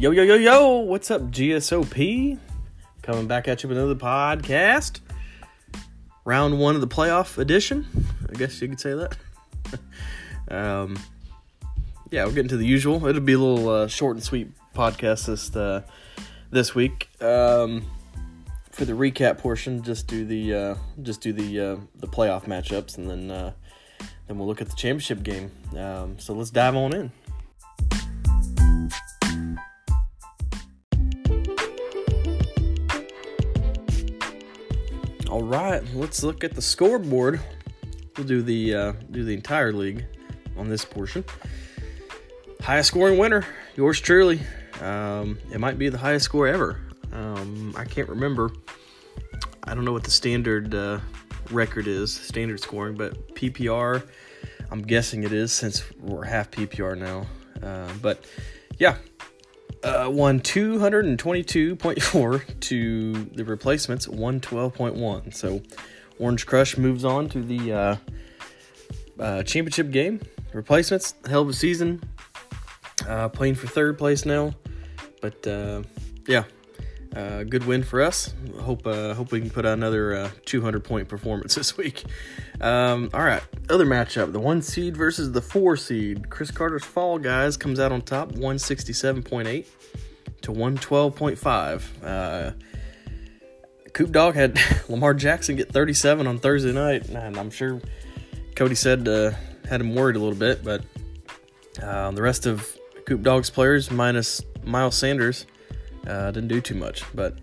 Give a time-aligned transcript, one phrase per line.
[0.00, 2.38] Yo, yo, yo, yo, what's up, GSOP?
[3.02, 5.00] Coming back at you with another podcast.
[6.24, 7.86] Round one of the playoff edition.
[8.26, 9.14] I guess you could say that.
[10.50, 10.98] um,
[12.10, 13.06] yeah, we're getting to the usual.
[13.06, 15.82] It'll be a little uh, short and sweet podcast this uh,
[16.50, 17.10] this week.
[17.20, 17.84] Um,
[18.70, 22.96] for the recap portion, just do the uh, just do the uh, the playoff matchups,
[22.96, 23.52] and then uh,
[24.26, 25.50] then we'll look at the championship game.
[25.76, 27.12] Um, so let's dive on in.
[35.30, 37.38] All right, let's look at the scoreboard.
[38.16, 40.04] We'll do the uh, do the entire league
[40.56, 41.24] on this portion.
[42.60, 44.40] Highest scoring winner, yours truly.
[44.80, 46.80] Um, it might be the highest score ever.
[47.12, 48.50] Um, I can't remember.
[49.62, 50.98] I don't know what the standard uh,
[51.52, 54.02] record is, standard scoring, but PPR.
[54.72, 57.26] I'm guessing it is since we're half PPR now.
[57.62, 58.24] Uh, but
[58.80, 58.96] yeah,
[59.82, 65.34] uh, won 222.4 to the replacements 112.1.
[65.34, 65.62] So
[66.18, 67.96] Orange Crush moves on to the uh,
[69.18, 70.20] uh, championship game.
[70.52, 72.02] Replacements, hell of a season.
[73.06, 74.54] Uh, playing for third place now.
[75.20, 75.82] But uh,
[76.26, 76.44] yeah,
[77.14, 78.34] uh, good win for us.
[78.60, 82.04] Hope hope we can put out another 200 point performance this week.
[82.60, 86.30] Um, all right, other matchup: the one seed versus the four seed.
[86.30, 89.66] Chris Carter's Fall Guys comes out on top, 167.8
[90.42, 91.82] to 112.5.
[92.02, 92.52] Uh,
[93.92, 94.58] Coop Dog had
[94.88, 97.80] Lamar Jackson get 37 on Thursday night, and I'm sure
[98.54, 99.32] Cody said uh,
[99.68, 100.84] had him worried a little bit, but
[101.82, 105.46] uh, the rest of Coop Dog's players, minus Miles Sanders,
[106.06, 107.04] uh, didn't do too much.
[107.14, 107.38] But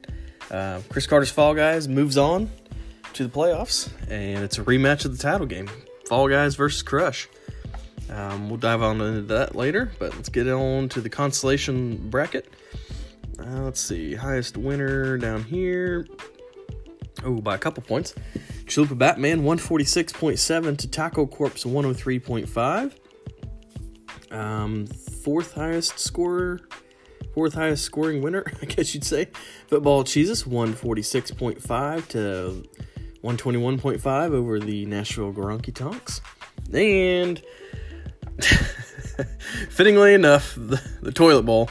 [0.52, 2.50] uh, Chris Carter's Fall Guys moves on
[3.14, 5.70] to the playoffs, and it's a rematch of the title game
[6.08, 7.28] Fall Guys versus Crush.
[8.10, 12.48] Um, we'll dive on into that later, but let's get on to the consolation bracket.
[13.40, 16.08] Uh, let's see, highest winner down here.
[17.24, 18.14] Oh, by a couple points.
[18.66, 22.94] Chalupa Batman 146.7 to Taco Corpse 103.5.
[24.32, 26.62] Um, fourth highest scorer,
[27.38, 29.28] fourth highest scoring winner, I guess you'd say.
[29.68, 32.64] Football Jesus 146.5 to
[33.24, 36.20] 121.5 over the Nashville Goronki Tonks.
[36.74, 37.40] And
[39.70, 41.70] fittingly enough, the, the toilet bowl.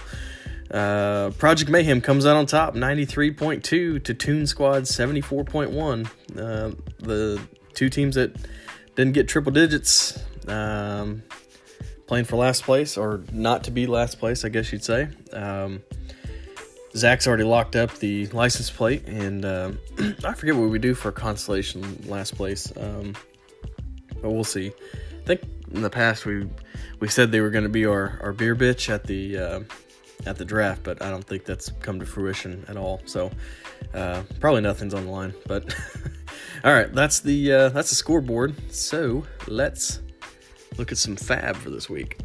[0.71, 6.07] Uh, Project Mayhem comes out on top, 93.2 to Toon Squad 74.1.
[6.39, 7.41] Uh, the
[7.75, 8.37] two teams that
[8.95, 10.17] didn't get triple digits
[10.47, 11.25] um,
[12.07, 15.09] playing for last place, or not to be last place, I guess you'd say.
[15.33, 15.83] Um,
[16.95, 19.79] Zach's already locked up the license plate, and um,
[20.25, 23.15] I forget what we do for consolation last place, um,
[24.23, 24.69] but we'll see.
[24.69, 26.49] I think in the past we
[27.01, 29.61] we said they were going to be our, our beer bitch at the uh,
[30.25, 33.03] at the draft, but I don't think that's come to fruition at all.
[33.05, 33.31] So
[33.93, 35.35] uh, probably nothing's on the line.
[35.47, 35.75] But
[36.65, 38.55] all right, that's the uh, that's the scoreboard.
[38.73, 40.01] So let's
[40.79, 42.19] look at some fab for this week.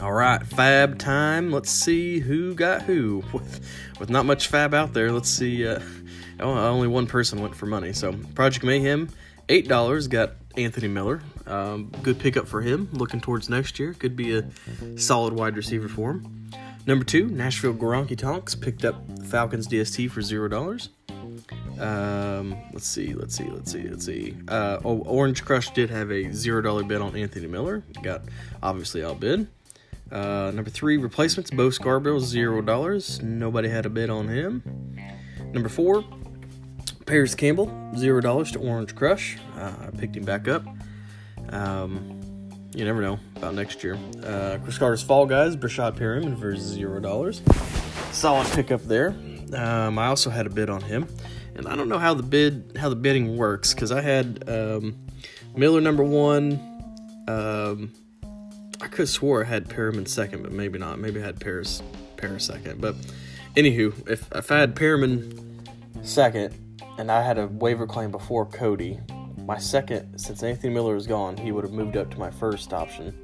[0.00, 1.50] All right, fab time.
[1.50, 3.24] Let's see who got who.
[3.32, 3.60] With,
[3.98, 5.66] with not much fab out there, let's see.
[5.66, 5.80] Uh,
[6.40, 7.92] oh, only one person went for money.
[7.92, 9.08] So Project Mayhem,
[9.48, 11.20] eight dollars got Anthony Miller.
[11.46, 12.88] Um, good pickup for him.
[12.92, 14.44] Looking towards next year, could be a
[14.96, 16.37] solid wide receiver for him.
[16.88, 20.88] Number two, Nashville Goronki Tonks picked up Falcons DST for zero dollars.
[21.78, 24.34] Um, let's see, let's see, let's see, let's see.
[24.48, 27.84] Uh, oh, Orange Crush did have a zero dollar bid on Anthony Miller.
[28.02, 28.22] Got
[28.62, 29.48] obviously outbid.
[30.10, 31.50] Uh, number three, replacements.
[31.50, 33.20] Bo Scarborough, zero dollars.
[33.20, 34.62] Nobody had a bid on him.
[35.52, 36.02] Number four,
[37.04, 39.36] Parris Campbell, zero dollars to Orange Crush.
[39.58, 40.64] Uh, I picked him back up.
[41.50, 42.18] Um,
[42.74, 43.98] you never know about next year.
[44.22, 47.42] Uh, Chris Carter's Fall Guys, Breshad Perriman for zero dollars.
[48.12, 49.14] Solid pickup there.
[49.54, 51.06] Um, I also had a bid on him,
[51.54, 54.96] and I don't know how the bid how the bidding works because I had um,
[55.56, 56.60] Miller number one.
[57.26, 57.92] Um,
[58.80, 60.98] I could have swore I had Perriman second, but maybe not.
[60.98, 61.82] Maybe I had Parris
[62.16, 62.80] Parris second.
[62.80, 62.94] But
[63.56, 65.44] anywho, if if I had Perriman
[66.02, 66.54] second
[66.98, 69.00] and I had a waiver claim before Cody,
[69.48, 72.74] my second, since Anthony Miller is gone, he would have moved up to my first
[72.74, 73.18] option.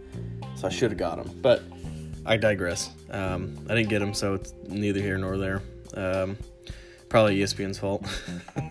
[0.56, 1.38] So I should have got him.
[1.42, 1.62] But
[2.24, 2.88] I digress.
[3.10, 5.60] Um, I didn't get him, so it's neither here nor there.
[5.94, 6.38] Um,
[7.10, 8.06] probably ESPN's fault.
[8.56, 8.62] uh,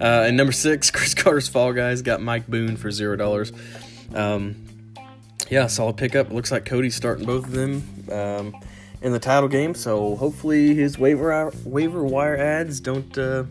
[0.00, 3.52] and number six, Chris Carter's Fall Guys got Mike Boone for zero dollars.
[4.12, 4.66] Um,
[5.48, 6.32] yeah, solid pickup.
[6.32, 8.60] Looks like Cody's starting both of them um,
[9.00, 13.44] in the title game, so hopefully his waiver waiver wire ads don't uh,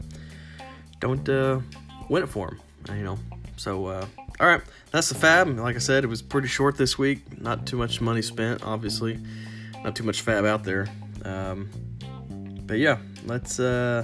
[1.00, 1.62] don't uh,
[2.10, 2.98] win it for them.
[2.98, 3.18] You know,
[3.58, 4.06] so uh,
[4.40, 4.62] all right,
[4.92, 5.48] that's the fab.
[5.48, 7.42] Like I said, it was pretty short this week.
[7.42, 9.20] Not too much money spent, obviously.
[9.84, 10.88] Not too much fab out there.
[11.24, 11.70] Um,
[12.66, 14.04] but yeah, let's uh,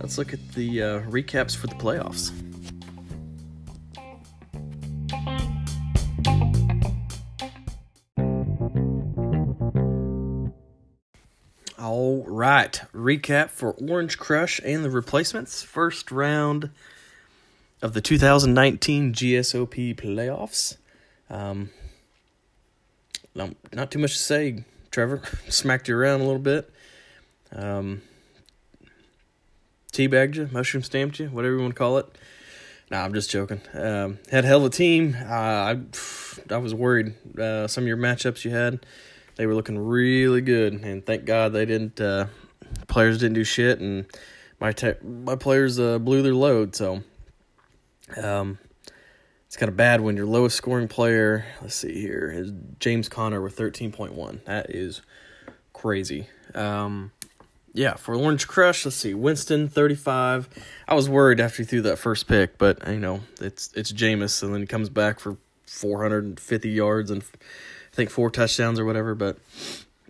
[0.00, 2.32] let's look at the uh, recaps for the playoffs.
[11.78, 15.62] All right, recap for Orange Crush and the replacements.
[15.62, 16.70] First round
[17.84, 20.78] of the 2019 GSOP playoffs.
[21.28, 21.68] Um,
[23.34, 25.20] not too much to say, Trevor.
[25.50, 26.72] Smacked you around a little bit.
[27.52, 28.00] Um,
[29.92, 32.06] teabagged you, mushroom stamped you, whatever you want to call it.
[32.90, 33.60] Nah, I'm just joking.
[33.74, 35.14] Um, had a hell of a team.
[35.20, 35.80] Uh, I
[36.50, 37.12] I was worried.
[37.38, 38.86] Uh, some of your matchups you had,
[39.36, 42.00] they were looking really good, and thank God they didn't.
[42.00, 42.28] Uh,
[42.88, 44.06] players didn't do shit, and
[44.58, 46.74] my te- my players uh, blew their load.
[46.74, 47.02] So
[48.22, 48.58] um,
[49.46, 53.40] it's kind of bad when your lowest scoring player, let's see here, is James Conner
[53.40, 54.44] with 13.1.
[54.44, 55.00] That is
[55.72, 56.26] crazy.
[56.54, 57.12] Um,
[57.72, 60.48] yeah, for Orange Crush, let's see, Winston 35.
[60.86, 64.42] I was worried after he threw that first pick, but you know, it's it's Jameis,
[64.42, 65.36] and then he comes back for
[65.66, 69.38] 450 yards and I think four touchdowns or whatever, but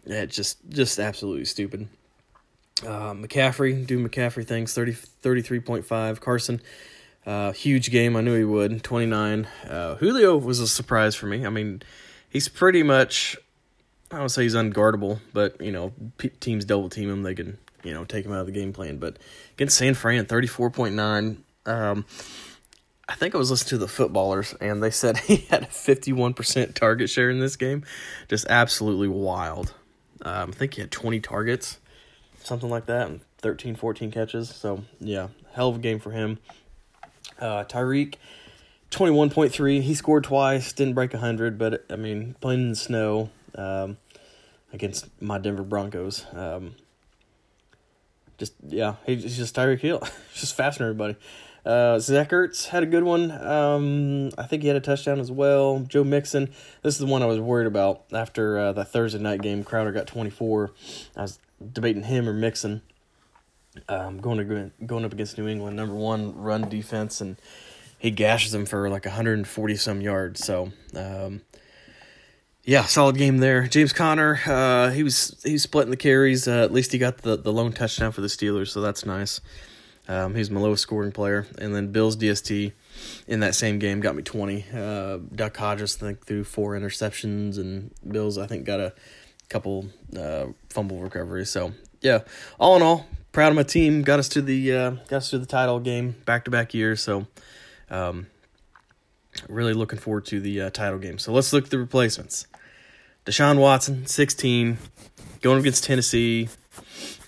[0.06, 1.88] yeah, just just absolutely stupid.
[2.82, 6.20] Uh, McCaffrey, do McCaffrey things, 30, 33.5.
[6.20, 6.61] Carson,
[7.26, 8.16] uh, huge game.
[8.16, 8.82] I knew he would.
[8.82, 9.48] 29.
[9.68, 11.46] Uh, Julio was a surprise for me.
[11.46, 11.82] I mean,
[12.28, 13.36] he's pretty much,
[14.10, 15.92] I don't say he's unguardable, but, you know,
[16.40, 17.22] teams double team him.
[17.22, 18.98] They can, you know, take him out of the game plan.
[18.98, 19.18] But
[19.54, 21.36] against San Fran, 34.9.
[21.66, 22.04] Um,
[23.08, 26.74] I think I was listening to the footballers, and they said he had a 51%
[26.74, 27.84] target share in this game.
[28.28, 29.74] Just absolutely wild.
[30.22, 31.78] Um, I think he had 20 targets,
[32.42, 34.48] something like that, and 13, 14 catches.
[34.48, 36.38] So, yeah, hell of a game for him.
[37.40, 38.14] Uh, Tyreek,
[38.90, 39.82] 21.3.
[39.82, 43.96] He scored twice, didn't break 100, but I mean, playing in the snow um,
[44.72, 46.25] against my Denver Broncos.
[46.32, 46.75] Um,
[48.38, 50.02] just, yeah, he's just Tyreek Hill.
[50.34, 51.16] just faster everybody.
[51.64, 53.31] Uh, Zach Ertz had a good one.
[53.31, 55.81] Um, I think he had a touchdown as well.
[55.88, 56.52] Joe Mixon.
[56.82, 59.64] This is the one I was worried about after uh, the Thursday night game.
[59.64, 60.72] Crowder got 24.
[61.16, 61.38] I was
[61.72, 62.82] debating him or Mixon
[63.88, 67.36] um, going to going up against New England, number one run defense, and
[67.98, 70.44] he gashes them for like 140 some yards.
[70.44, 71.42] So, um,
[72.64, 73.66] yeah, solid game there.
[73.66, 76.48] James Conner, uh, he was he splitting the carries.
[76.48, 79.40] Uh, at least he got the the lone touchdown for the Steelers, so that's nice.
[80.06, 82.72] Um, he's my lowest scoring player, and then Bills DST
[83.26, 84.66] in that same game got me 20.
[84.72, 88.92] Uh, Duck Hodges I think threw four interceptions, and Bills I think got a
[89.48, 89.86] couple
[90.18, 91.50] uh, fumble recoveries.
[91.50, 91.72] So
[92.02, 92.20] yeah,
[92.58, 94.00] all in all, proud of my team.
[94.00, 97.02] Got us to the uh, got us to the title game back to back years.
[97.02, 97.26] So,
[97.90, 98.28] um,
[99.48, 101.19] really looking forward to the uh, title game.
[101.19, 102.46] So let's look at the replacements.
[103.26, 104.78] Deshaun Watson, sixteen,
[105.42, 106.48] going against Tennessee.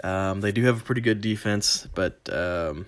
[0.03, 2.87] Um, they do have a pretty good defense, but um,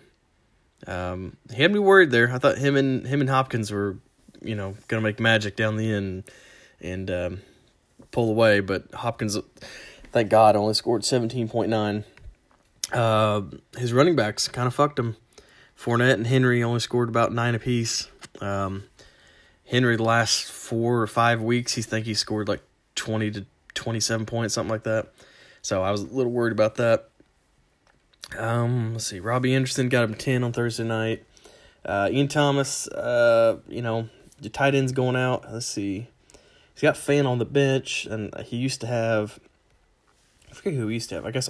[0.86, 2.32] um, he had me worried there.
[2.32, 3.96] I thought him and him and Hopkins were,
[4.40, 6.24] you know, gonna make magic down the end
[6.80, 7.40] and um,
[8.12, 8.60] pull away.
[8.60, 9.36] But Hopkins,
[10.12, 12.04] thank God, only scored seventeen point nine.
[12.92, 13.42] Uh,
[13.76, 15.16] his running backs kind of fucked him.
[15.78, 18.08] Fournette and Henry only scored about nine apiece.
[18.40, 18.84] Um,
[19.66, 22.62] Henry, the last four or five weeks, he think he scored like
[22.94, 25.12] twenty to twenty-seven points, something like that.
[25.62, 27.10] So I was a little worried about that.
[28.36, 29.20] Um, let's see.
[29.20, 31.24] Robby Anderson got him ten on Thursday night.
[31.84, 34.08] Uh, Ian Thomas, uh, you know,
[34.40, 35.44] the tight end's going out.
[35.52, 36.08] Let's see.
[36.74, 39.38] He's got Fan on the bench, and he used to have.
[40.50, 41.26] I forget who he used to have.
[41.26, 41.48] I guess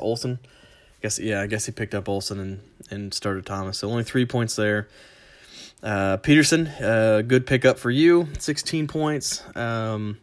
[0.98, 3.78] Olsen guess yeah, I guess he picked up Olsen and and started Thomas.
[3.78, 4.88] So only three points there.
[5.82, 9.42] Uh, Peterson, uh, good pickup for you, sixteen points.
[9.56, 10.18] Um,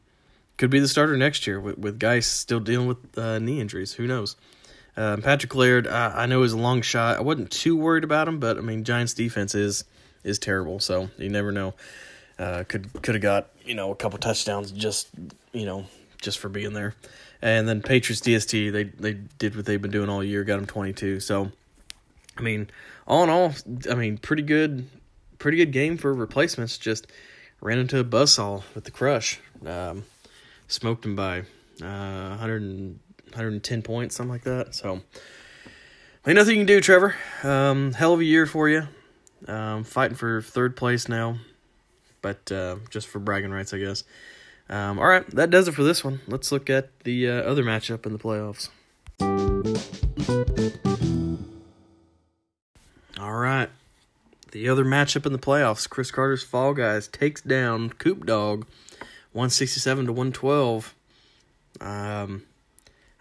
[0.58, 3.94] could be the starter next year with with guys still dealing with uh, knee injuries.
[3.94, 4.36] Who knows?
[4.98, 7.17] Um, Patrick Laird, I, I know is a long shot.
[7.17, 9.86] I wasn't too worried about him, but I mean Giants defense is
[10.24, 11.74] is terrible, so you never know.
[12.38, 15.08] Uh, could could have got you know a couple touchdowns just
[15.53, 15.86] you know
[16.22, 16.96] just for being there.
[17.46, 20.66] And then Patriots DST, they they did what they've been doing all year, got them
[20.66, 21.20] 22.
[21.20, 21.52] So,
[22.40, 22.72] I mean,
[23.06, 23.54] all in all,
[23.88, 24.90] I mean, pretty good,
[25.38, 26.80] pretty good game for replacements.
[26.80, 27.06] Just
[27.62, 29.40] ran into a buzzsaw with the crush.
[29.64, 30.06] Um,
[30.68, 31.42] smoked him by
[31.84, 33.00] uh, 100
[33.30, 34.74] 110 points, something like that.
[34.74, 35.02] So,
[36.25, 37.16] ain't nothing you can do, Trevor.
[37.44, 38.88] Um, hell of a year for you.
[39.48, 41.38] Um, fighting for third place now,
[42.24, 44.04] but uh, just for bragging rights, I guess.
[44.70, 46.22] Um, all right, that does it for this one.
[46.28, 48.70] Let's look at the uh, other matchup in the playoffs.
[53.20, 53.70] All right,
[54.52, 58.66] the other matchup in the playoffs, Chris Carter's Fall Guys takes down Coop Dog,
[59.34, 60.96] one sixty seven to one twelve.
[61.80, 62.44] Um,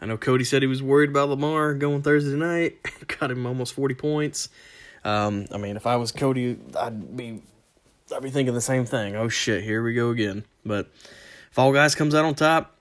[0.00, 2.76] I know Cody said he was worried about Lamar going Thursday night.
[3.20, 4.48] Got him almost forty points.
[5.04, 7.42] Um, I mean, if I was Cody, I'd be
[8.14, 9.14] I'd be thinking the same thing.
[9.16, 10.44] Oh shit, here we go again.
[10.64, 10.90] But
[11.54, 12.76] Fall Guys comes out on top.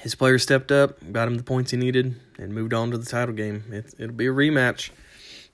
[0.00, 3.04] His players stepped up, got him the points he needed, and moved on to the
[3.04, 3.62] title game.
[3.70, 4.88] It, it'll be a rematch,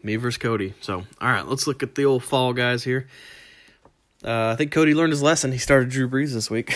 [0.00, 0.74] me versus Cody.
[0.80, 3.08] So, all right, let's look at the old Fall Guys here.
[4.24, 5.50] Uh, I think Cody learned his lesson.
[5.50, 6.72] He started Drew Brees this week.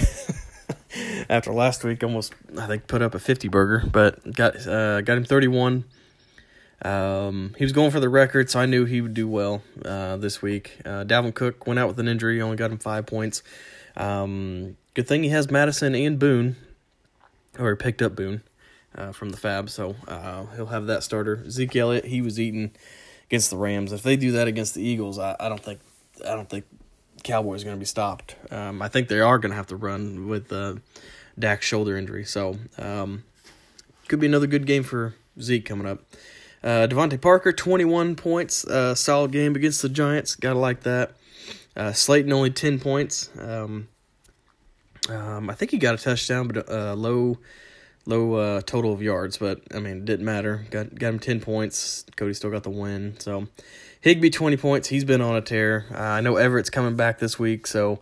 [1.28, 5.16] After last week, almost I think put up a fifty burger, but got uh, got
[5.16, 5.84] him thirty one.
[6.82, 10.16] Um, he was going for the record, so I knew he would do well uh,
[10.16, 10.80] this week.
[10.84, 13.44] Uh, Dalvin Cook went out with an injury, only got him five points.
[13.96, 16.56] Um, good thing he has Mattison and Boone,
[17.58, 18.42] or he picked up Boone
[18.94, 21.48] uh, from the Fab, so uh, he'll have that starter.
[21.50, 22.70] Zeke Elliott, he was eating
[23.28, 23.92] against the Rams.
[23.92, 25.80] If they do that against the Eagles, I, I don't think
[26.24, 26.64] I don't think
[27.22, 28.36] Cowboys are going to be stopped.
[28.50, 30.76] Um, I think they are going to have to run with uh,
[31.38, 33.24] Dak's shoulder injury, so um,
[34.08, 36.02] could be another good game for Zeke coming up.
[36.62, 38.64] Uh, DeVante Parker, 21 points.
[38.64, 40.34] Uh, solid game against the Giants.
[40.34, 41.12] Gotta like that.
[41.76, 43.28] Uh, Slayton, only 10 points.
[43.38, 43.88] Um,
[45.08, 47.38] um, I think he got a touchdown, but uh, low
[48.06, 49.38] low uh, total of yards.
[49.38, 50.66] But, I mean, it didn't matter.
[50.70, 52.04] Got, got him 10 points.
[52.16, 53.14] Cody still got the win.
[53.18, 53.48] So,
[54.00, 54.88] Higbee 20 points.
[54.88, 55.86] He's been on a tear.
[55.90, 58.00] Uh, I know Everett's coming back this week, so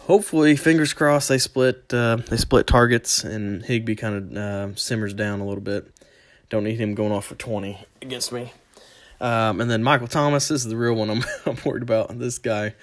[0.00, 5.14] hopefully, fingers crossed, they split uh, they split targets and Higbee kind of uh, simmers
[5.14, 5.86] down a little bit.
[6.50, 8.52] Don't need him going off for 20 against me.
[9.20, 12.18] Um, and then Michael Thomas, this is the real one I'm, I'm worried about.
[12.18, 12.74] This guy,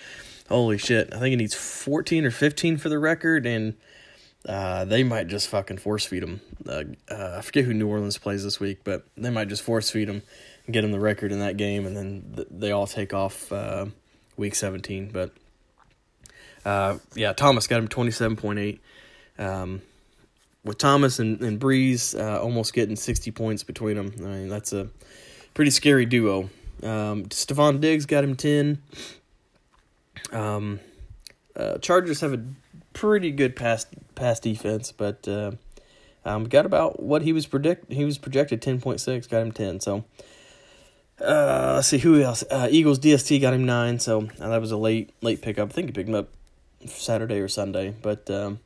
[0.49, 1.13] holy shit.
[1.13, 3.75] I think he needs 14 or 15 for the record, and
[4.47, 6.41] uh, they might just fucking force feed him.
[6.67, 9.89] Uh, uh, I forget who New Orleans plays this week, but they might just force
[9.89, 10.21] feed him
[10.65, 13.51] and get him the record in that game, and then th- they all take off
[13.51, 13.87] uh,
[14.37, 15.09] week 17.
[15.11, 15.31] But
[16.63, 18.79] uh, yeah, Thomas got him 27.8.
[19.37, 19.81] Um,
[20.63, 24.13] with Thomas and, and Brees uh, almost getting 60 points between them.
[24.19, 24.89] I mean, that's a
[25.53, 26.49] pretty scary duo.
[26.83, 28.81] Um, Stefon Diggs got him 10.
[30.31, 30.79] Um,
[31.55, 32.43] uh, Chargers have a
[32.93, 35.51] pretty good pass pass defense, but uh,
[36.23, 39.79] um, got about what he was predict he was projected 10.6, got him 10.
[39.79, 40.03] So
[41.21, 42.43] uh, let's see who else.
[42.49, 45.69] Uh, Eagles DST got him nine, so uh, that was a late late pickup.
[45.69, 46.29] I think he picked him up
[46.87, 48.59] Saturday or Sunday, but um,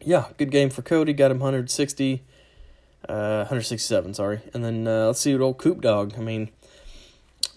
[0.00, 1.12] yeah, good game for Cody.
[1.12, 2.22] Got him 160,
[3.08, 4.14] uh, 167.
[4.14, 6.14] Sorry, and then uh, let's see what old Coop Dog.
[6.16, 6.48] I mean,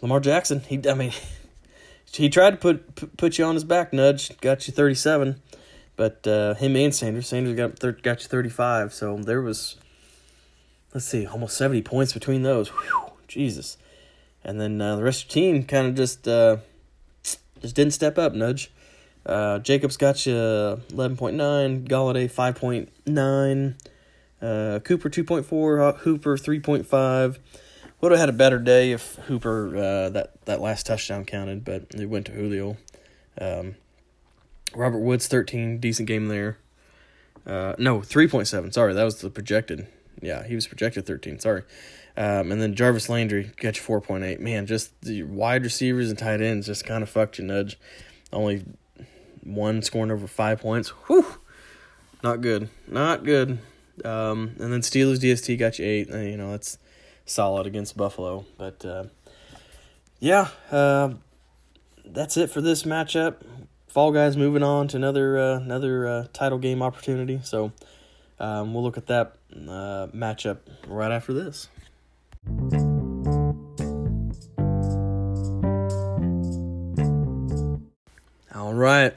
[0.01, 0.59] Lamar Jackson.
[0.61, 1.13] He, I mean,
[2.11, 3.93] he tried to put put you on his back.
[3.93, 5.41] Nudge got you 37,
[5.95, 7.27] but uh, him and Sanders.
[7.27, 8.93] Sanders got got you 35.
[8.93, 9.77] So there was,
[10.93, 12.69] let's see, almost 70 points between those.
[12.69, 13.77] Whew, Jesus.
[14.43, 16.57] And then uh, the rest of the team kind of just uh,
[17.23, 18.33] just didn't step up.
[18.33, 18.71] Nudge.
[19.23, 23.75] Uh, Jacobs got you 11.9, Golladay 5.9,
[24.41, 27.37] uh, Cooper 2.4, Hooper 3.5.
[28.01, 31.85] Would have had a better day if Hooper uh, that that last touchdown counted, but
[31.93, 32.77] it went to Julio.
[33.39, 33.75] Um,
[34.75, 36.57] Robert Woods 13, decent game there.
[37.45, 38.73] Uh, no, 3.7.
[38.73, 39.87] Sorry, that was the projected.
[40.21, 41.39] Yeah, he was projected 13.
[41.39, 41.63] Sorry.
[42.17, 44.39] Um, and then Jarvis Landry got you 4.8.
[44.39, 47.79] Man, just the wide receivers and tight ends just kind of fucked you, Nudge.
[48.33, 48.65] Only
[49.43, 50.89] one scoring over five points.
[51.07, 51.25] Whew,
[52.23, 53.59] not good, not good.
[54.05, 56.09] Um, and then Steelers DST got you eight.
[56.09, 56.77] You know that's
[57.31, 59.05] solid against Buffalo, but uh,
[60.19, 61.13] yeah, uh,
[62.05, 63.37] that's it for this matchup.
[63.87, 67.39] Fall guys moving on to another uh, another uh, title game opportunity.
[67.43, 67.71] So
[68.39, 71.67] um, we'll look at that uh, matchup right after this.
[78.53, 79.13] All right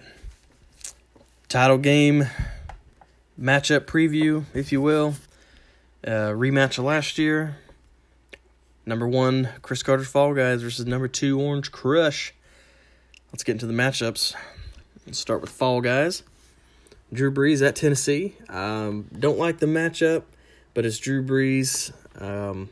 [1.54, 2.28] title game
[3.40, 5.14] matchup preview, if you will.
[6.04, 7.56] Uh, rematch of last year.
[8.86, 12.34] Number one, Chris Carter's Fall Guys versus number two, Orange Crush.
[13.32, 14.34] Let's get into the matchups.
[15.06, 16.22] Let's start with Fall Guys.
[17.12, 18.34] Drew Brees at Tennessee.
[18.48, 20.24] Um, don't like the matchup,
[20.74, 21.92] but it's Drew Brees.
[22.20, 22.68] Um,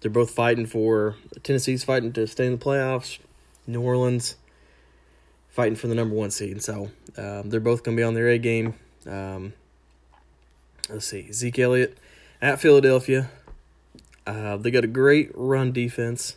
[0.00, 3.18] they're both fighting for Tennessee's fighting to stay in the playoffs.
[3.66, 4.36] New Orleans
[5.48, 6.62] fighting for the number one seed.
[6.62, 8.74] So um, they're both going to be on their A game.
[9.06, 9.52] Um,
[10.88, 11.98] let's see, Zeke Elliott
[12.40, 13.30] at Philadelphia.
[14.26, 16.36] Uh, they got a great run defense,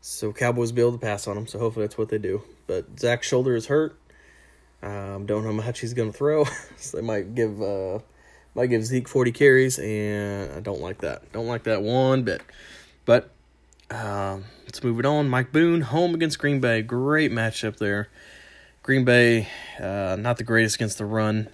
[0.00, 1.46] so Cowboys be able to pass on them.
[1.46, 2.42] So hopefully that's what they do.
[2.66, 3.96] But Zach's shoulder is hurt.
[4.82, 6.44] Um, don't know how much he's to throw.
[6.76, 8.00] so they might give uh,
[8.54, 11.30] might give Zeke forty carries, and I don't like that.
[11.32, 12.42] Don't like that one bit.
[13.04, 13.30] But
[13.90, 15.28] Uh, let's move it on.
[15.28, 16.82] Mike Boone, home against Green Bay.
[16.82, 18.08] Great matchup there.
[18.82, 19.48] Green Bay,
[19.80, 21.48] uh, not the greatest against the run.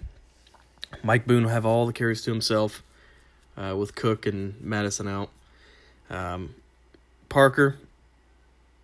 [1.03, 2.83] Mike Boone will have all the carries to himself
[3.57, 5.31] uh, with Cook and Mattison out.
[6.11, 6.55] Um,
[7.29, 7.77] Parker,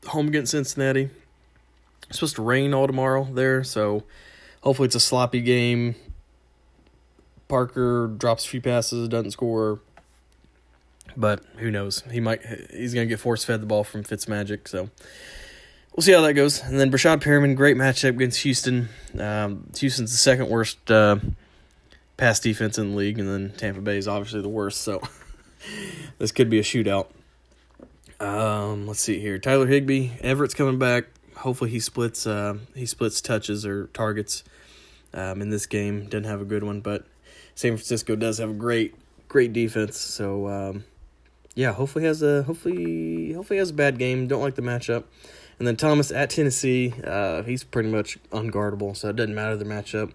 [0.06, 1.10] home against Cincinnati.
[2.08, 4.02] It's supposed to rain all tomorrow there, so
[4.62, 5.94] hopefully it's a sloppy game.
[7.48, 9.80] Parker drops a few passes, doesn't score.
[11.16, 12.02] But who knows?
[12.10, 12.40] He might.
[12.70, 14.68] He's gonna get force fed the ball from Fitzmagic.
[14.68, 14.90] So
[15.94, 16.62] we'll see how that goes.
[16.62, 18.88] And then Breshad Perriman, great matchup against Houston.
[19.18, 21.16] Um, Houston's the second worst uh,
[22.20, 24.82] pass defense in the league, and then Tampa Bay is obviously the worst.
[24.82, 25.00] So
[26.18, 27.06] this could be a shootout.
[28.20, 29.38] Um, let's see here.
[29.38, 31.06] Tyler Higbee, Everett's coming back.
[31.36, 32.26] Hopefully he splits.
[32.26, 34.44] Uh, he splits touches or targets
[35.14, 36.04] um, in this game.
[36.04, 37.06] Didn't have a good one, but
[37.54, 38.94] San Francisco does have a great,
[39.26, 39.98] great defense.
[39.98, 40.84] So um,
[41.54, 44.28] yeah, hopefully has a hopefully hopefully has a bad game.
[44.28, 45.04] Don't like the matchup.
[45.58, 49.64] And then Thomas at Tennessee, uh, he's pretty much unguardable, so it doesn't matter the
[49.64, 50.12] matchup.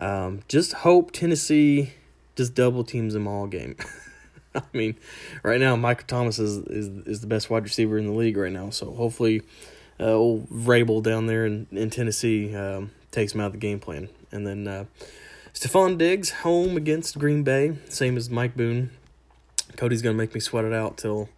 [0.00, 1.92] Um, just hope Tennessee
[2.34, 3.76] just double teams them all game.
[4.54, 4.96] I mean,
[5.42, 8.50] right now Michael Thomas is, is is the best wide receiver in the league right
[8.50, 8.70] now.
[8.70, 9.42] So hopefully,
[10.00, 13.78] uh, old Vrabel down there in in Tennessee um, takes him out of the game
[13.78, 14.08] plan.
[14.32, 14.84] And then uh,
[15.52, 18.90] Stefon Diggs home against Green Bay, same as Mike Boone.
[19.76, 21.28] Cody's gonna make me sweat it out till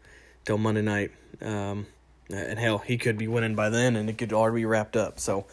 [0.44, 1.10] till Monday night.
[1.40, 1.86] Um,
[2.30, 5.20] and hell, he could be winning by then, and it could already be wrapped up.
[5.20, 5.46] So,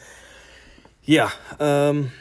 [1.04, 2.12] yeah, um,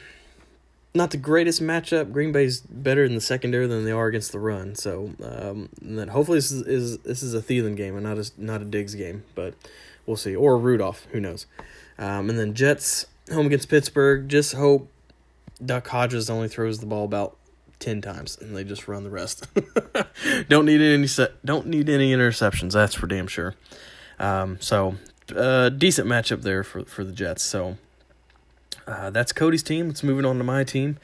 [0.94, 2.12] not the greatest matchup.
[2.12, 4.74] Green Bay's better in the secondary than they are against the run.
[4.74, 8.30] So, um, then hopefully this is, is this is a Thielen game and not a
[8.36, 9.54] not a Diggs game, but
[10.06, 10.34] we'll see.
[10.34, 11.46] Or Rudolph, who knows?
[11.98, 14.28] Um, and then Jets home against Pittsburgh.
[14.28, 14.90] Just hope
[15.64, 17.36] Duck Hodges only throws the ball about
[17.78, 19.46] ten times, and they just run the rest.
[20.48, 21.08] don't need any
[21.44, 22.72] don't need any interceptions.
[22.72, 23.54] That's for damn sure.
[24.18, 24.96] Um, so
[25.34, 27.42] uh, decent matchup there for for the Jets.
[27.42, 27.76] So
[28.88, 29.88] uh, that's Cody's team.
[29.88, 30.98] Let's move it on to my team.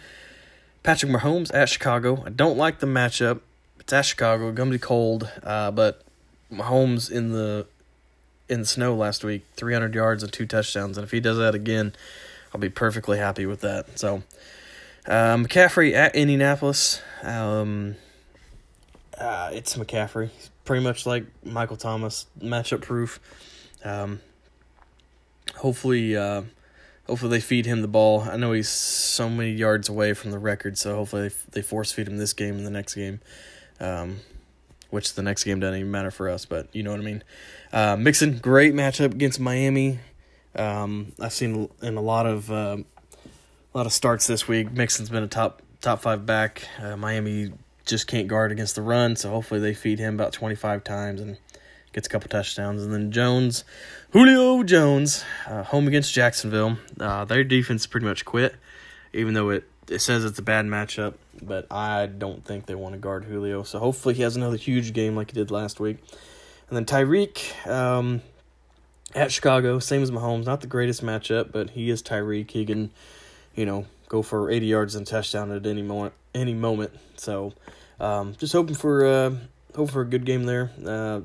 [0.83, 2.23] Patrick Mahomes at Chicago.
[2.27, 3.40] I don't like the matchup.
[3.79, 4.49] It's at Chicago.
[4.49, 5.31] It's gonna be cold.
[5.42, 6.03] Uh, but
[6.51, 7.66] Mahomes in the
[8.49, 11.55] in the snow last week, 300 yards and two touchdowns, and if he does that
[11.55, 11.94] again,
[12.53, 13.99] I'll be perfectly happy with that.
[13.99, 14.23] So
[15.07, 17.03] uh, McCaffrey at Indianapolis.
[17.23, 17.97] Um,
[19.18, 20.31] uh, it's McCaffrey.
[20.31, 23.20] He's pretty much like Michael Thomas, matchup proof.
[23.85, 24.20] Um,
[25.57, 26.42] hopefully, uh,
[27.07, 28.23] hopefully they feed him the ball.
[28.23, 32.09] I know he's so many yards away from the record, so hopefully they, force feed
[32.09, 33.21] him this game and the next game.
[33.81, 34.21] Um,
[34.90, 37.25] which the next game doesn't even matter for us, but you know what I mean.
[37.73, 39.99] Uh, Mixon, great matchup against Miami.
[40.55, 42.77] Um, I've seen in a lot of uh,
[43.75, 44.73] a lot of starts this week.
[44.73, 46.69] Mixon's been a top top five back.
[46.81, 47.53] Uh, Miami
[47.85, 51.37] just can't guard against the run, so hopefully they feed him about 25 times and
[51.95, 52.83] gets a couple touchdowns.
[52.83, 53.65] And then Jones,
[54.11, 56.77] Julio Jones, uh, home against Jacksonville.
[57.01, 58.57] Uh, their defense pretty much quit,
[59.13, 62.95] even though it, it says it's a bad matchup, but I don't think they want
[62.95, 63.63] to guard Julio.
[63.63, 65.99] So hopefully he has another huge game like he did last week.
[66.69, 68.23] And then Tyreek um,
[69.15, 70.47] at Chicago, same as Mahomes.
[70.47, 72.51] Not the greatest matchup, but he is Tyreek.
[72.51, 72.91] He can,
[73.55, 76.15] you know, go for 80 yards and touchdown at any moment.
[76.35, 76.93] Any moment.
[77.17, 77.53] So,
[78.01, 79.35] um, just hoping for uh,
[79.77, 80.71] hope for a good game there.
[80.85, 81.21] Uh,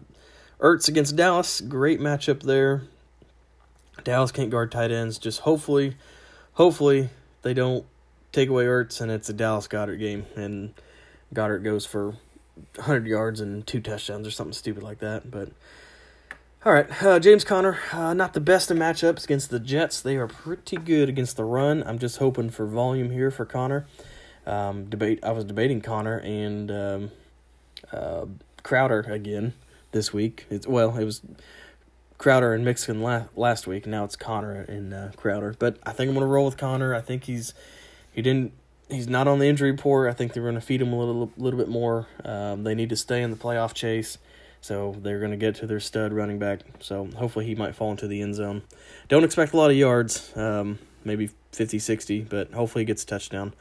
[0.59, 2.83] Ertz against Dallas, great matchup there.
[4.03, 5.17] Dallas can't guard tight ends.
[5.17, 5.95] Just hopefully,
[6.53, 7.09] hopefully
[7.43, 7.85] they don't
[8.31, 10.73] take away Ertz and it's a Dallas Goedert game and
[11.33, 12.15] Goedert goes for
[12.75, 15.31] 100 yards and two touchdowns or something stupid like that.
[15.31, 15.49] But
[16.65, 20.01] all right, uh, James Conner, uh, not the best in matchups against the Jets.
[20.01, 21.83] They are pretty good against the run.
[21.83, 23.87] I'm just hoping for volume here for Conner.
[24.45, 25.19] Um, debate.
[25.23, 27.11] I was debating Conner and um,
[27.93, 28.25] uh,
[28.63, 29.53] Crowder again
[29.91, 30.45] this week.
[30.49, 31.21] It's well, it was
[32.17, 33.87] Crowder and Mixon la- last week.
[33.87, 35.55] Now it's Conner and uh, Crowder.
[35.57, 36.93] But I think I'm gonna roll with Conner.
[36.93, 37.53] I think he's
[38.11, 38.53] he didn't
[38.89, 40.09] he's not on the injury report.
[40.09, 42.07] I think they're gonna feed him a little little bit more.
[42.23, 44.17] Um, they need to stay in the playoff chase.
[44.61, 46.61] So they're going to get to their stud running back.
[46.79, 48.63] So hopefully he might fall into the end zone.
[49.07, 53.05] Don't expect a lot of yards, um, maybe 50, 60, but hopefully he gets a
[53.05, 53.53] touchdown.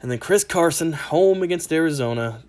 [0.00, 2.44] And then Chris Carson, home against Arizona.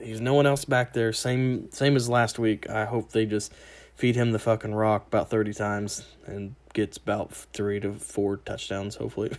[0.00, 1.12] He's no one else back there.
[1.12, 2.68] Same same as last week.
[2.68, 3.52] I hope they just
[3.94, 8.96] feed him the fucking rock about 30 times and gets about three to four touchdowns,
[8.96, 9.32] hopefully.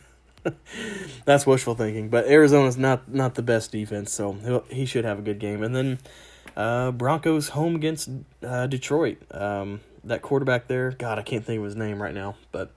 [1.25, 2.09] That's wishful thinking.
[2.09, 5.63] But Arizona's not, not the best defense, so he should have a good game.
[5.63, 5.99] And then
[6.55, 8.09] uh, Broncos home against
[8.43, 9.17] uh, Detroit.
[9.31, 12.71] Um, that quarterback there, God, I can't think of his name right now, but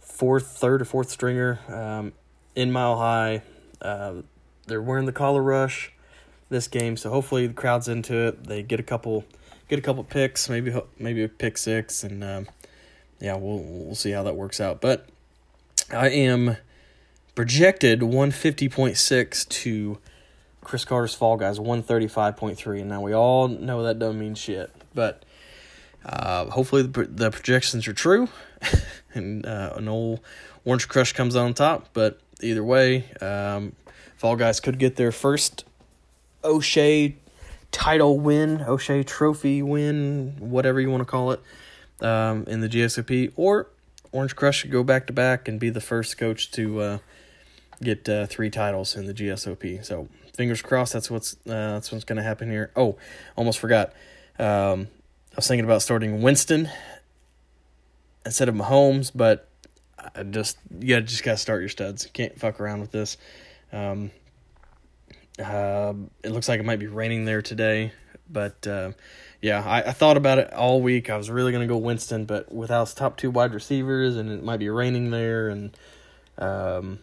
[0.00, 2.12] fourth, third or fourth stringer um,
[2.54, 3.42] in Mile High.
[3.80, 4.22] Uh,
[4.66, 5.91] they're wearing the Color Rush
[6.52, 8.44] this game, so hopefully the crowd's into it.
[8.44, 9.24] They get a couple,
[9.68, 12.48] get a couple picks, maybe maybe a pick six, and um,
[13.18, 14.80] yeah, we'll we'll see how that works out.
[14.80, 15.08] But
[15.92, 16.56] I am
[17.34, 19.98] projected one fifty point six to
[20.60, 23.98] Chris Carter's Fall Guys one thirty five point three, and now we all know that
[23.98, 25.24] don't mean shit, but.
[26.04, 28.28] Uh, hopefully the, the projections are true,
[29.14, 30.18] and uh, an old
[30.64, 31.90] Orange Crush comes on top.
[31.92, 33.74] But either way, um,
[34.16, 35.64] Fall Guys could get their first
[36.44, 37.16] O'Shea
[37.70, 41.40] title win, O'Shea Trophy win, whatever you want to call it,
[42.00, 43.68] um, in the GSOP, or
[44.12, 46.98] Orange Crush should go back to back and be the first coach to uh,
[47.82, 49.84] get uh, three titles in the GSOP.
[49.84, 50.92] So fingers crossed.
[50.92, 52.70] That's what's uh, that's what's going to happen here.
[52.76, 52.98] Oh,
[53.36, 53.92] almost forgot.
[54.38, 54.88] Um,
[55.32, 56.68] I was thinking about starting Winston
[58.26, 59.48] instead of Mahomes, but
[60.14, 62.06] I just you just gotta start your studs.
[62.12, 63.16] Can't fuck around with this.
[63.72, 64.10] Um,
[65.38, 67.92] uh, it looks like it might be raining there today,
[68.28, 68.92] but uh,
[69.40, 71.08] yeah, I, I, thought about it all week.
[71.08, 74.44] I was really gonna go Winston, but without his top two wide receivers, and it
[74.44, 75.76] might be raining there, and
[76.38, 76.98] um,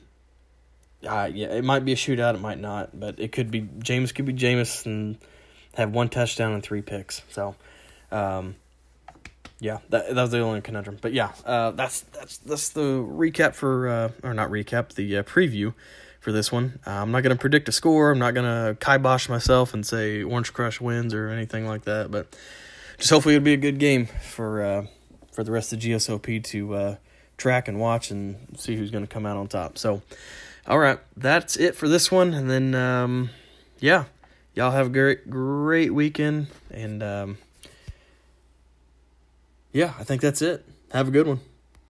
[1.02, 2.36] yeah, it might be a shootout.
[2.36, 5.18] It might not, but it could be James could be Jameis and
[5.74, 7.22] have one touchdown and three picks.
[7.30, 7.56] So.
[8.12, 8.56] Um,
[9.62, 10.98] yeah, that that was the only conundrum.
[11.02, 15.24] But yeah, uh, that's that's that's the recap for uh, or not recap the uh,
[15.24, 15.74] preview
[16.19, 16.79] for this one.
[16.86, 18.12] Uh, I'm not gonna predict a score.
[18.12, 22.12] I'm not gonna kibosh myself and say Orange Crush wins or anything like that.
[22.12, 22.36] But
[22.97, 24.86] just hopefully it'll be a good game for uh,
[25.32, 26.95] for the rest of the GSOP to uh,
[27.38, 29.77] track and watch and see who's gonna come out on top.
[29.77, 30.01] So,
[30.67, 32.34] all right, that's it for this one.
[32.34, 33.29] And then um,
[33.79, 34.05] yeah,
[34.53, 37.03] y'all have a great great weekend and.
[37.03, 37.38] Um,
[39.71, 40.65] yeah, I think that's it.
[40.91, 41.39] Have a good one.